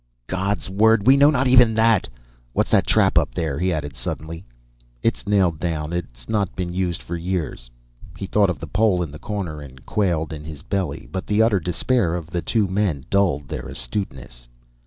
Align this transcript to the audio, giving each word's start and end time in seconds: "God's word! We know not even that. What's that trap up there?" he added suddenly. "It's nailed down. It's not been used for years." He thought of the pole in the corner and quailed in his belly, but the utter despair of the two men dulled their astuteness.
"God's 0.25 0.67
word! 0.67 1.05
We 1.05 1.15
know 1.15 1.29
not 1.29 1.45
even 1.45 1.75
that. 1.75 2.07
What's 2.53 2.71
that 2.71 2.87
trap 2.87 3.19
up 3.19 3.35
there?" 3.35 3.59
he 3.59 3.71
added 3.71 3.95
suddenly. 3.95 4.43
"It's 5.03 5.27
nailed 5.27 5.59
down. 5.59 5.93
It's 5.93 6.27
not 6.27 6.55
been 6.55 6.73
used 6.73 7.03
for 7.03 7.15
years." 7.15 7.69
He 8.17 8.25
thought 8.25 8.49
of 8.49 8.57
the 8.59 8.65
pole 8.65 9.03
in 9.03 9.11
the 9.11 9.19
corner 9.19 9.61
and 9.61 9.85
quailed 9.85 10.33
in 10.33 10.43
his 10.43 10.63
belly, 10.63 11.07
but 11.11 11.27
the 11.27 11.43
utter 11.43 11.59
despair 11.59 12.15
of 12.15 12.31
the 12.31 12.41
two 12.41 12.67
men 12.67 13.05
dulled 13.11 13.47
their 13.47 13.67
astuteness. 13.67 14.47